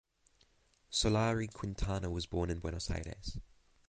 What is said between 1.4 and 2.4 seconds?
Quintana was